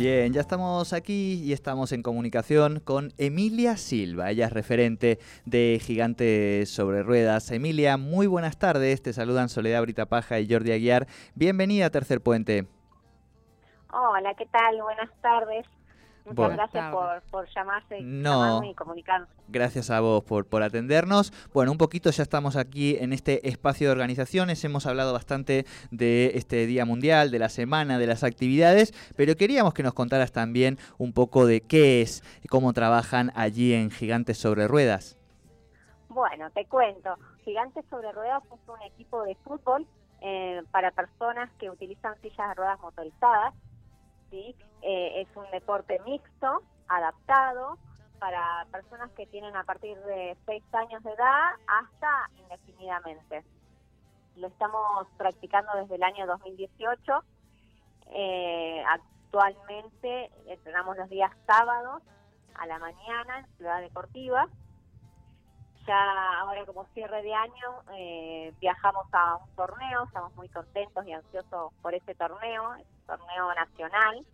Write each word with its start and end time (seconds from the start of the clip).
Bien, 0.00 0.32
ya 0.32 0.40
estamos 0.40 0.94
aquí 0.94 1.42
y 1.44 1.52
estamos 1.52 1.92
en 1.92 2.02
comunicación 2.02 2.80
con 2.80 3.12
Emilia 3.18 3.76
Silva. 3.76 4.30
Ella 4.30 4.46
es 4.46 4.52
referente 4.54 5.18
de 5.44 5.78
Gigantes 5.78 6.70
sobre 6.70 7.02
Ruedas. 7.02 7.50
Emilia, 7.50 7.98
muy 7.98 8.26
buenas 8.26 8.58
tardes. 8.58 9.02
Te 9.02 9.12
saludan 9.12 9.50
Soledad 9.50 9.82
Britapaja 9.82 10.40
y 10.40 10.50
Jordi 10.50 10.72
Aguiar. 10.72 11.06
Bienvenida 11.34 11.84
a 11.84 11.90
Tercer 11.90 12.22
Puente. 12.22 12.66
Hola, 13.92 14.32
¿qué 14.38 14.46
tal? 14.46 14.80
Buenas 14.80 15.10
tardes. 15.20 15.66
Muchas 16.30 16.52
gracias 16.52 16.92
por, 17.30 17.48
llamarse 17.48 17.98
y 17.98 18.74
comunicarnos. 18.74 19.28
Gracias 19.48 19.90
a 19.90 20.00
vos 20.00 20.22
por, 20.22 20.46
por 20.46 20.62
atendernos. 20.62 21.32
Bueno, 21.52 21.72
un 21.72 21.78
poquito 21.78 22.10
ya 22.10 22.22
estamos 22.22 22.56
aquí 22.56 22.96
en 22.98 23.12
este 23.12 23.48
espacio 23.48 23.88
de 23.88 23.92
organizaciones. 23.92 24.64
Hemos 24.64 24.86
hablado 24.86 25.12
bastante 25.12 25.66
de 25.90 26.32
este 26.34 26.66
Día 26.66 26.84
Mundial, 26.84 27.30
de 27.30 27.38
la 27.38 27.48
semana, 27.48 27.98
de 27.98 28.06
las 28.06 28.22
actividades, 28.22 28.92
pero 29.16 29.34
queríamos 29.34 29.74
que 29.74 29.82
nos 29.82 29.94
contaras 29.94 30.32
también 30.32 30.78
un 30.98 31.12
poco 31.12 31.46
de 31.46 31.62
qué 31.62 32.02
es 32.02 32.22
y 32.42 32.48
cómo 32.48 32.72
trabajan 32.72 33.32
allí 33.34 33.74
en 33.74 33.90
Gigantes 33.90 34.38
sobre 34.38 34.68
Ruedas. 34.68 35.18
Bueno, 36.08 36.50
te 36.50 36.64
cuento. 36.66 37.16
Gigantes 37.44 37.84
sobre 37.90 38.12
Ruedas 38.12 38.42
es 38.44 38.68
un 38.68 38.82
equipo 38.82 39.22
de 39.24 39.34
fútbol 39.36 39.86
eh, 40.20 40.62
para 40.70 40.90
personas 40.90 41.50
que 41.58 41.70
utilizan 41.70 42.14
sillas 42.20 42.48
de 42.48 42.54
ruedas 42.54 42.78
motorizadas 42.80 43.54
Eh, 44.32 45.20
es 45.20 45.36
un 45.36 45.50
deporte 45.50 46.00
mixto, 46.06 46.62
adaptado 46.88 47.78
para 48.18 48.66
personas 48.70 49.10
que 49.12 49.26
tienen 49.26 49.56
a 49.56 49.64
partir 49.64 49.98
de 49.98 50.36
6 50.46 50.62
años 50.72 51.02
de 51.02 51.12
edad 51.12 51.50
hasta 51.66 52.30
indefinidamente. 52.36 53.44
Lo 54.36 54.48
estamos 54.48 55.06
practicando 55.16 55.72
desde 55.76 55.96
el 55.96 56.02
año 56.02 56.26
2018. 56.26 57.24
Eh, 58.12 58.84
actualmente 58.88 60.30
entrenamos 60.46 60.96
los 60.96 61.08
días 61.08 61.32
sábados 61.46 62.02
a 62.54 62.66
la 62.66 62.78
mañana 62.78 63.40
en 63.40 63.46
Ciudad 63.56 63.80
Deportiva. 63.80 64.48
Ya 65.86 66.40
ahora 66.40 66.64
como 66.66 66.84
cierre 66.94 67.22
de 67.22 67.34
año 67.34 67.82
eh, 67.96 68.52
viajamos 68.60 69.06
a 69.12 69.36
un 69.36 69.56
torneo, 69.56 70.04
estamos 70.04 70.34
muy 70.36 70.48
contentos 70.50 71.06
y 71.06 71.12
ansiosos 71.12 71.72
por 71.82 71.94
ese 71.94 72.14
torneo, 72.14 72.76
torneo 73.10 73.54
nacional 73.54 74.24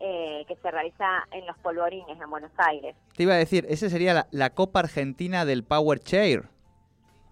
eh, 0.00 0.44
que 0.48 0.56
se 0.56 0.70
realiza 0.70 1.26
en 1.30 1.46
los 1.46 1.56
polvorines 1.58 2.20
en 2.20 2.30
Buenos 2.30 2.52
Aires. 2.56 2.96
Te 3.16 3.22
iba 3.24 3.34
a 3.34 3.36
decir, 3.36 3.66
esa 3.68 3.88
sería 3.88 4.26
la, 4.30 4.50
Copa 4.50 4.80
Argentina 4.80 5.44
del 5.44 5.64
Power 5.64 6.00
Chair. 6.00 6.48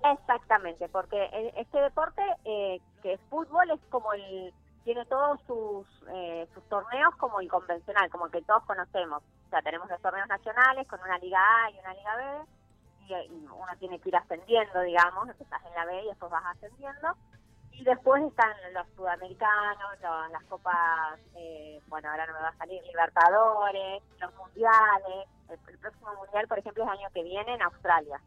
Exactamente, 0.05 0.89
porque 0.89 1.53
este 1.57 1.79
deporte, 1.81 2.23
eh, 2.45 2.81
que 3.03 3.15
es 3.15 3.21
fútbol, 3.29 3.71
es 3.71 3.81
como 3.91 4.13
el 4.13 4.55
tiene 4.85 5.05
todos 5.07 5.39
sus, 5.47 5.87
eh, 6.09 6.49
sus 6.55 6.67
torneos 6.69 7.15
como 7.17 7.41
el 7.41 7.49
convencional, 7.49 8.09
como 8.09 8.27
el 8.27 8.33
que 8.33 8.41
todos 8.43 8.65
conocemos. 8.65 9.23
O 9.47 9.51
sea, 9.51 9.61
tenemos 9.61 9.89
los 9.91 10.01
torneos 10.01 10.27
nacionales 10.27 10.89
con 10.89 11.01
una 11.01 11.19
Liga 11.19 11.39
A 11.39 11.71
y 11.71 11.79
una 11.81 11.93
Liga 11.93 12.17
B, 12.17 12.25
y, 13.09 13.15
y 13.15 13.47
uno 13.47 13.77
tiene 13.79 13.99
que 13.99 14.09
ir 14.09 14.17
ascendiendo, 14.17 14.81
digamos, 14.81 15.29
empezás 15.29 15.61
en 15.67 15.75
la 15.75 15.85
B 15.85 16.03
y 16.03 16.07
después 16.07 16.31
vas 16.33 16.45
ascendiendo 16.47 17.15
y 17.81 17.85
después 17.85 18.23
están 18.23 18.53
los 18.75 18.87
sudamericanos, 18.95 19.91
las 20.31 20.45
copas, 20.45 21.19
eh, 21.35 21.81
bueno, 21.89 22.11
ahora 22.11 22.27
no 22.27 22.35
me 22.35 22.41
va 22.41 22.49
a 22.49 22.57
salir, 22.57 22.83
Libertadores, 22.85 24.03
los 24.21 24.35
mundiales. 24.37 25.29
El, 25.49 25.79
próximo 25.79 26.15
mundial, 26.17 26.47
por 26.47 26.59
ejemplo, 26.59 26.85
es 26.85 26.91
el 26.91 26.99
año 26.99 27.09
que 27.15 27.23
viene 27.23 27.55
en 27.55 27.63
Australia. 27.63 28.21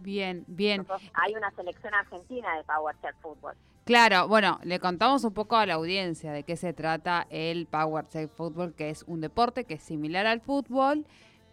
Bien, 0.00 0.44
bien. 0.46 0.86
hay 1.14 1.34
una 1.34 1.50
selección 1.52 1.94
argentina 1.94 2.56
de 2.56 2.64
Power 2.64 2.94
Chair 3.00 3.14
Football. 3.22 3.56
Claro, 3.84 4.28
bueno, 4.28 4.60
le 4.62 4.78
contamos 4.78 5.24
un 5.24 5.32
poco 5.32 5.56
a 5.56 5.66
la 5.66 5.74
audiencia 5.74 6.32
de 6.32 6.42
qué 6.42 6.56
se 6.56 6.72
trata 6.74 7.26
el 7.30 7.66
Power 7.66 8.06
Chair 8.08 8.28
Football, 8.28 8.74
que 8.74 8.90
es 8.90 9.02
un 9.04 9.20
deporte 9.20 9.64
que 9.64 9.74
es 9.74 9.82
similar 9.82 10.26
al 10.26 10.40
fútbol, 10.40 11.06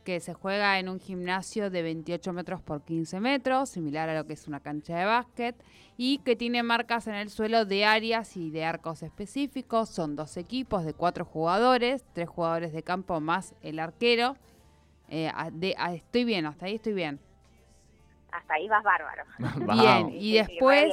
que 0.04 0.20
se 0.20 0.34
juega 0.34 0.80
en 0.80 0.90
un 0.90 1.00
gimnasio 1.00 1.70
de 1.70 1.82
28 1.82 2.34
metros 2.34 2.62
por 2.62 2.84
15 2.84 3.20
metros, 3.20 3.70
similar 3.70 4.10
a 4.10 4.16
lo 4.16 4.26
que 4.26 4.34
es 4.34 4.48
una 4.48 4.60
cancha 4.60 4.98
de 4.98 5.06
básquet, 5.06 5.56
y 5.98 6.20
que 6.20 6.36
tiene 6.36 6.64
marcas 6.64 7.08
en 7.08 7.16
el 7.16 7.30
suelo 7.30 7.66
de 7.66 7.86
áreas 7.86 8.36
y 8.38 8.50
de 8.50 8.66
arcos 8.66 9.04
específicos. 9.04 9.90
Son 9.90 10.16
dos 10.16 10.38
equipos 10.38 10.86
de 10.86 10.94
cuatro 10.94 11.26
jugadores, 11.26 12.06
tres 12.14 12.30
jugadores 12.30 12.74
de 12.74 12.84
campo 12.84 13.20
más 13.20 13.54
el 13.62 13.80
arquero. 13.80 14.36
Eh, 15.10 15.32
estoy 15.94 16.24
bien, 16.24 16.46
hasta 16.46 16.66
ahí 16.66 16.76
estoy 16.76 16.94
bien. 16.94 17.20
Hasta 18.32 18.54
ahí 18.54 18.68
vas 18.68 18.84
bárbaro. 18.84 19.24
bien, 19.74 20.10
y 20.14 20.34
después... 20.34 20.92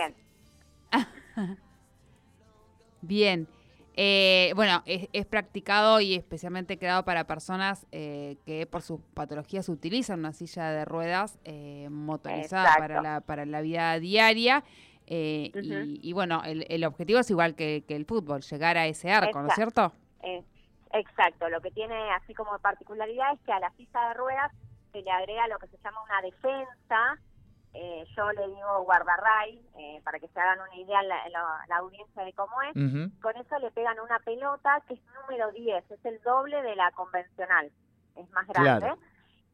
bien. 3.01 3.49
Eh, 4.01 4.53
bueno, 4.55 4.85
es, 4.87 5.27
practicado 5.27 6.01
y 6.01 6.15
especialmente 6.15 6.79
creado 6.79 7.05
para 7.05 7.25
personas 7.25 7.85
eh, 7.91 8.37
que 8.47 8.65
por 8.65 8.81
sus 8.81 9.01
patologías 9.13 9.69
utilizan 9.69 10.21
una 10.21 10.33
silla 10.33 10.71
de 10.71 10.85
ruedas 10.85 11.41
eh, 11.43 11.89
motorizada 11.91 12.77
para 12.79 13.03
la, 13.03 13.21
para 13.23 13.45
la 13.45 13.61
vida 13.61 13.99
diaria. 13.99 14.63
y, 15.09 16.13
bueno, 16.13 16.43
el, 16.45 16.85
objetivo 16.85 17.19
es 17.19 17.29
igual 17.31 17.57
que, 17.57 17.85
el 17.89 18.05
fútbol, 18.05 18.43
llegar 18.43 18.79
a 18.79 18.87
ese 18.87 19.11
arco, 19.11 19.43
¿no 19.43 19.49
es 19.49 19.55
cierto? 19.57 19.93
exacto, 20.93 21.49
lo 21.49 21.61
que 21.61 21.73
tiene 21.73 21.97
así 22.13 22.35
como 22.35 22.57
particularidad 22.61 23.33
es 23.33 23.41
que 23.41 23.53
a 23.53 23.59
la 23.59 23.73
silla 23.73 24.11
de 24.11 24.15
ruedas 24.15 24.53
se 24.93 25.03
le 25.03 25.11
agrega 25.11 25.49
lo 25.49 25.59
que 25.59 25.67
se 25.67 25.77
llama 25.83 26.05
una 26.05 26.23
defensa, 26.23 27.19
eh, 27.75 28.05
yo 28.17 28.33
le 28.33 28.49
digo 28.49 28.83
guardarray, 28.85 29.61
eh, 29.77 30.01
para 30.05 30.19
que 30.19 30.29
se 30.29 30.41
hagan 30.41 30.61
una 30.61 30.77
idea 30.77 31.03
la, 31.03 31.29
la, 31.69 31.77
audiencia 31.77 32.25
de 32.25 32.33
cómo 32.33 32.61
es. 32.63 32.73
Con 33.21 33.37
eso 33.37 33.59
le 33.59 33.71
pegan 33.71 34.01
una 34.01 34.19
pelota 34.21 34.83
que 34.89 34.95
es 34.95 35.01
número 35.21 35.53
10, 35.53 35.91
es 35.91 36.05
el 36.05 36.21
doble 36.23 36.63
de 36.63 36.77
la 36.77 36.91
convencional, 36.93 37.71
es 38.17 38.31
más 38.31 38.47
grande. 38.49 38.93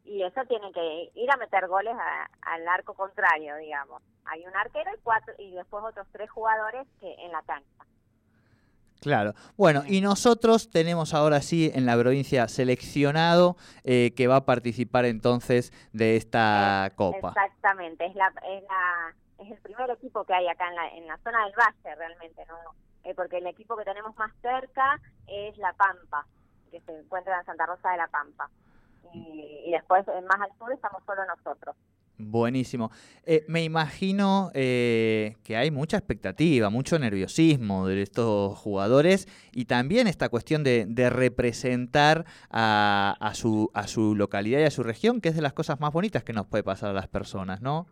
Y 0.04 0.22
eso 0.22 0.42
tiene 0.46 0.70
que 0.72 1.10
ir 1.14 1.30
a 1.30 1.36
meter 1.38 1.66
goles 1.66 1.96
al 2.42 2.68
arco 2.68 2.94
contrario, 2.94 3.56
digamos. 3.56 4.02
Hay 4.26 4.46
un 4.46 4.54
arquero 4.54 4.90
y 4.94 5.00
cuatro 5.02 5.34
y 5.38 5.52
después 5.52 5.82
otros 5.82 6.06
tres 6.12 6.30
jugadores 6.30 6.86
que 7.00 7.14
en 7.14 7.32
la 7.32 7.42
cancha. 7.42 7.84
Claro. 9.04 9.34
Bueno, 9.58 9.82
y 9.86 10.00
nosotros 10.00 10.70
tenemos 10.70 11.12
ahora 11.12 11.42
sí 11.42 11.70
en 11.74 11.84
la 11.84 11.94
provincia 11.94 12.48
seleccionado 12.48 13.56
eh, 13.84 14.14
que 14.16 14.26
va 14.28 14.36
a 14.36 14.44
participar 14.46 15.04
entonces 15.04 15.74
de 15.92 16.16
esta 16.16 16.90
copa. 16.96 17.28
Exactamente, 17.28 18.06
es, 18.06 18.14
la, 18.14 18.28
es, 18.28 18.62
la, 18.62 19.44
es 19.44 19.52
el 19.52 19.58
primer 19.58 19.90
equipo 19.90 20.24
que 20.24 20.32
hay 20.32 20.48
acá 20.48 20.68
en 20.70 20.74
la, 20.74 20.88
en 20.88 21.06
la 21.06 21.18
zona 21.18 21.44
del 21.44 21.52
valle 21.54 21.94
realmente, 21.96 22.46
¿no? 22.48 22.56
Eh, 23.04 23.14
porque 23.14 23.36
el 23.36 23.46
equipo 23.46 23.76
que 23.76 23.84
tenemos 23.84 24.16
más 24.16 24.32
cerca 24.40 24.98
es 25.26 25.58
La 25.58 25.74
Pampa, 25.74 26.26
que 26.70 26.80
se 26.80 26.98
encuentra 26.98 27.38
en 27.38 27.44
Santa 27.44 27.66
Rosa 27.66 27.90
de 27.90 27.98
la 27.98 28.08
Pampa. 28.08 28.48
Y, 29.12 29.64
y 29.66 29.70
después 29.70 30.06
más 30.06 30.40
al 30.40 30.58
sur 30.58 30.72
estamos 30.72 31.02
solo 31.04 31.20
nosotros. 31.26 31.76
Buenísimo. 32.16 32.92
Eh, 33.24 33.44
me 33.48 33.64
imagino 33.64 34.52
eh, 34.54 35.36
que 35.42 35.56
hay 35.56 35.72
mucha 35.72 35.96
expectativa, 35.96 36.70
mucho 36.70 36.96
nerviosismo 36.96 37.88
de 37.88 38.02
estos 38.02 38.56
jugadores 38.56 39.26
y 39.50 39.64
también 39.64 40.06
esta 40.06 40.28
cuestión 40.28 40.62
de, 40.62 41.10
representar 41.10 42.24
a, 42.50 43.32
su, 43.34 44.14
localidad 44.16 44.60
y 44.60 44.64
a 44.64 44.70
su 44.70 44.84
región, 44.84 45.20
que 45.20 45.30
es 45.30 45.34
de 45.34 45.42
las 45.42 45.54
cosas 45.54 45.80
más 45.80 45.92
bonitas 45.92 46.22
que 46.22 46.32
nos 46.32 46.46
puede 46.46 46.62
pasar 46.62 46.90
a 46.90 46.92
las 46.92 47.08
personas, 47.08 47.60
¿no? 47.60 47.86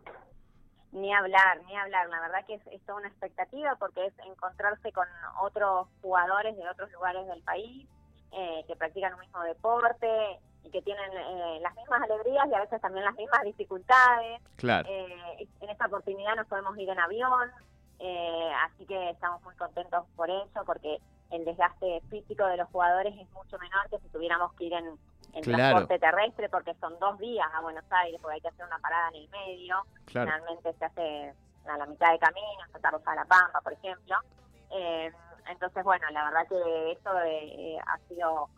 Ni 0.93 1.13
hablar, 1.13 1.61
ni 1.67 1.75
hablar. 1.75 2.07
La 2.07 2.21
verdad 2.21 2.45
que 2.47 2.53
es, 2.53 2.81
toda 2.85 2.99
una 2.99 3.09
expectativa 3.09 3.75
porque 3.77 4.05
es 4.05 4.13
encontrarse 4.25 4.93
con 4.93 5.07
otros 5.41 5.87
jugadores 6.01 6.55
de 6.55 6.69
otros 6.69 6.89
lugares 6.93 7.27
del 7.27 7.41
país 7.41 7.87
eh, 8.31 8.63
que 8.67 8.75
practican 8.77 9.15
un 9.15 9.19
mismo 9.19 9.41
deporte 9.41 10.07
y 10.63 10.69
que 10.69 10.81
tienen 10.81 11.11
eh, 11.13 11.59
las 11.61 11.75
mismas 11.75 12.01
alegrías 12.01 12.47
y 12.47 12.53
a 12.53 12.61
veces 12.61 12.81
también 12.81 13.05
las 13.05 13.15
mismas 13.15 13.41
dificultades. 13.43 14.41
Claro. 14.55 14.87
Eh, 14.89 15.47
en 15.61 15.69
esta 15.69 15.87
oportunidad 15.87 16.35
nos 16.35 16.47
podemos 16.47 16.77
ir 16.77 16.89
en 16.89 16.99
avión, 16.99 17.51
eh, 17.99 18.51
así 18.65 18.85
que 18.85 19.09
estamos 19.11 19.41
muy 19.43 19.55
contentos 19.55 20.05
por 20.15 20.29
eso, 20.29 20.63
porque 20.65 20.99
el 21.31 21.45
desgaste 21.45 22.01
físico 22.09 22.45
de 22.45 22.57
los 22.57 22.69
jugadores 22.69 23.13
es 23.17 23.29
mucho 23.31 23.57
menor 23.57 23.89
que 23.89 23.99
si 23.99 24.07
tuviéramos 24.09 24.53
que 24.53 24.65
ir 24.65 24.73
en, 24.73 24.97
transporte 25.41 25.97
terrestre, 25.97 26.47
porque 26.49 26.75
son 26.75 26.97
dos 26.99 27.17
días 27.17 27.47
a 27.53 27.61
Buenos 27.61 27.85
Aires, 27.89 28.19
porque 28.21 28.35
hay 28.35 28.41
que 28.41 28.49
hacer 28.49 28.65
una 28.65 28.77
parada 28.77 29.09
en 29.09 29.15
el 29.15 29.29
medio. 29.29 29.83
Finalmente 30.05 30.73
se 30.73 30.85
hace 30.85 31.33
a 31.65 31.77
la 31.77 31.85
mitad 31.87 32.11
de 32.11 32.19
camino, 32.19 32.59
Santa 32.71 32.91
Rosa 32.91 33.11
de 33.11 33.15
la 33.15 33.25
Pampa, 33.25 33.61
por 33.61 33.73
ejemplo. 33.73 34.15
Eh, 34.69 35.11
entonces, 35.49 35.83
bueno, 35.83 36.05
la 36.11 36.25
verdad 36.25 36.47
que 36.47 36.91
esto 36.91 37.11
eh, 37.25 37.77
ha 37.85 37.97
sido 38.07 38.49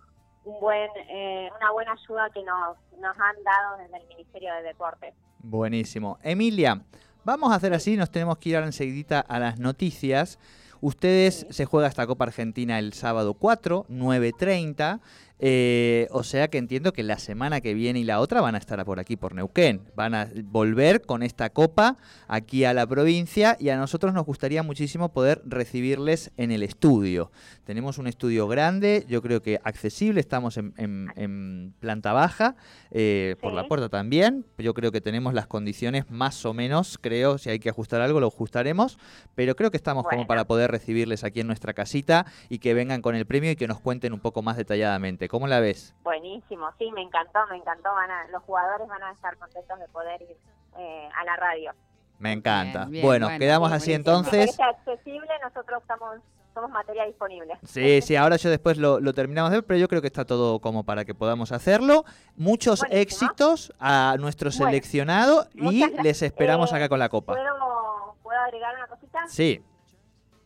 un 0.45 0.59
buen, 0.59 0.89
eh, 1.09 1.49
una 1.57 1.71
buena 1.71 1.91
ayuda 1.93 2.29
que 2.33 2.43
nos, 2.43 2.77
nos 2.99 3.15
han 3.19 3.43
dado 3.43 3.77
desde 3.77 3.97
el 3.97 4.07
Ministerio 4.07 4.53
de 4.55 4.63
Deportes. 4.63 5.13
Buenísimo. 5.39 6.17
Emilia, 6.23 6.81
vamos 7.23 7.51
a 7.51 7.55
hacer 7.55 7.73
así, 7.73 7.97
nos 7.97 8.09
tenemos 8.09 8.37
que 8.37 8.49
ir 8.49 8.55
ahora 8.55 8.67
enseguida 8.67 9.19
a 9.19 9.39
las 9.39 9.59
noticias. 9.59 10.39
Ustedes 10.81 11.47
se 11.49 11.65
juega 11.65 11.87
esta 11.87 12.05
Copa 12.05 12.25
Argentina 12.25 12.77
el 12.79 12.93
sábado 12.93 13.33
4, 13.33 13.85
9.30. 13.89 14.99
Eh, 15.39 16.07
o 16.11 16.23
sea 16.23 16.47
que 16.47 16.57
entiendo 16.57 16.93
que 16.93 17.03
la 17.03 17.19
semana 17.19 17.59
que 17.59 17.73
viene 17.73 17.99
y 17.99 18.03
la 18.05 18.21
otra 18.21 18.39
van 18.39 18.55
a 18.55 18.57
estar 18.57 18.83
por 18.85 18.99
aquí, 18.99 19.15
por 19.15 19.35
Neuquén. 19.35 19.81
Van 19.95 20.13
a 20.15 20.29
volver 20.43 21.01
con 21.01 21.23
esta 21.23 21.49
copa 21.49 21.97
aquí 22.27 22.63
a 22.65 22.73
la 22.73 22.87
provincia 22.87 23.57
y 23.59 23.69
a 23.69 23.77
nosotros 23.77 24.13
nos 24.13 24.25
gustaría 24.25 24.63
muchísimo 24.63 25.09
poder 25.09 25.41
recibirles 25.45 26.31
en 26.37 26.51
el 26.51 26.63
estudio. 26.63 27.31
Tenemos 27.65 27.97
un 27.97 28.07
estudio 28.07 28.47
grande, 28.47 29.05
yo 29.09 29.21
creo 29.21 29.41
que 29.41 29.59
accesible, 29.63 30.19
estamos 30.19 30.57
en, 30.57 31.73
planta 31.79 32.13
baja, 32.13 32.55
eh, 32.91 33.35
por 33.41 33.53
la 33.53 33.67
puerta 33.67 33.89
también. 33.89 34.45
Yo 34.57 34.73
creo 34.73 34.91
que 34.91 35.01
tenemos 35.01 35.33
las 35.33 35.47
condiciones 35.47 36.09
más 36.09 36.45
o 36.45 36.53
menos, 36.53 36.97
creo, 36.99 37.37
si 37.37 37.49
hay 37.49 37.59
que 37.59 37.69
ajustar 37.69 38.01
algo 38.01 38.19
lo 38.19 38.27
ajustaremos, 38.27 38.97
pero 39.35 39.55
creo 39.55 39.71
que 39.71 39.77
estamos 39.77 40.05
como 40.05 40.27
para 40.27 40.45
poder 40.45 40.71
recibirles 40.71 41.23
aquí 41.23 41.41
en 41.41 41.47
nuestra 41.47 41.73
casita 41.73 42.25
y 42.49 42.59
que 42.59 42.73
vengan 42.73 43.01
con 43.01 43.15
el 43.15 43.25
premio 43.25 43.51
y 43.51 43.55
que 43.55 43.67
nos 43.67 43.79
cuenten 43.79 44.13
un 44.13 44.19
poco 44.19 44.41
más 44.41 44.57
detalladamente. 44.57 45.24
¿Cómo 45.27 45.47
la 45.47 45.59
ves? 45.59 45.95
Buenísimo, 46.03 46.69
sí, 46.77 46.91
me 46.91 47.01
encantó, 47.01 47.39
me 47.49 47.57
encantó. 47.57 47.93
Van 47.93 48.09
los 48.31 48.43
jugadores 48.43 48.87
van 48.87 49.03
a 49.03 49.11
estar 49.11 49.37
contentos 49.37 49.79
de 49.79 49.87
poder 49.89 50.21
ir 50.21 50.37
eh, 50.77 51.09
a 51.15 51.23
la 51.25 51.35
radio. 51.35 51.71
Me 52.19 52.31
encanta. 52.31 52.87
bueno, 53.01 53.27
quedamos 53.37 53.71
así 53.71 53.93
entonces. 53.93 54.49
Es 54.49 54.59
accesible, 54.59 55.29
nosotros 55.43 55.81
estamos 55.81 56.19
somos 56.55 56.71
materia 56.71 57.05
disponible. 57.05 57.53
Sí, 57.65 58.01
sí, 58.01 58.15
ahora 58.15 58.37
yo 58.37 58.49
después 58.49 58.77
lo, 58.77 59.13
terminamos 59.13 59.51
de 59.51 59.57
ver, 59.57 59.65
pero 59.65 59.77
yo 59.77 59.89
creo 59.89 60.01
que 60.01 60.07
está 60.07 60.23
todo 60.23 60.59
como 60.59 60.85
para 60.85 61.03
que 61.03 61.13
podamos 61.13 61.51
hacerlo. 61.51 62.05
Muchos 62.37 62.81
éxitos 62.89 63.73
a 63.77 64.15
nuestro 64.19 64.51
seleccionado 64.51 65.47
y 65.53 65.85
les 66.01 66.21
esperamos 66.21 66.71
eh, 66.71 66.77
acá 66.77 66.87
con 66.87 66.99
la 66.99 67.09
copa. 67.09 67.33
¿puedo, 67.33 68.15
¿puedo, 68.23 68.39
agregar 68.39 68.73
una 68.73 68.87
cosita? 68.87 69.27
Sí. 69.27 69.63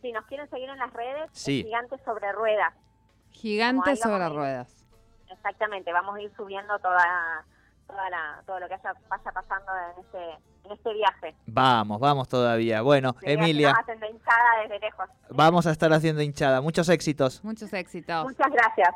Si 0.02 0.10
nos 0.10 0.24
quieren 0.26 0.50
seguir 0.50 0.68
en 0.68 0.78
las 0.78 0.92
redes, 0.92 1.30
Gigantes 1.44 2.00
sobre 2.04 2.32
Ruedas. 2.32 2.74
Gigantes 3.30 4.00
sobre 4.00 4.28
ruedas. 4.28 4.86
Exactamente, 5.30 5.92
vamos 5.92 6.16
a 6.16 6.20
ir 6.20 6.32
subiendo 6.36 6.78
toda, 6.80 7.44
toda 7.86 8.10
la, 8.10 8.42
todo 8.46 8.60
lo 8.60 8.68
que 8.68 8.74
haya, 8.74 8.92
vaya 9.08 9.32
pasando 9.32 9.72
en 9.94 10.04
este, 10.04 10.30
en 10.64 10.72
este 10.72 10.94
viaje. 10.94 11.34
Vamos, 11.46 12.00
vamos 12.00 12.28
todavía. 12.28 12.82
Bueno, 12.82 13.16
Emilia. 13.22 13.74
hinchada 13.88 14.62
desde 14.62 14.78
lejos. 14.80 15.08
Vamos 15.30 15.66
a 15.66 15.70
estar 15.70 15.92
haciendo 15.92 16.22
hinchada. 16.22 16.60
Muchos 16.60 16.88
éxitos. 16.88 17.42
Muchos 17.44 17.72
éxitos. 17.72 18.24
Muchas 18.24 18.52
gracias. 18.52 18.90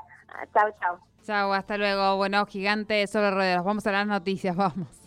Chao, 0.53 0.71
chao. 0.81 0.99
Chao, 1.25 1.53
hasta 1.53 1.79
luego. 1.79 2.17
Bueno, 2.17 2.45
Gigantes 2.47 3.11
sobre 3.11 3.31
ruedas. 3.31 3.65
Vamos 3.65 3.87
a 3.87 3.93
las 3.93 4.07
noticias, 4.07 4.55
vamos. 4.55 5.04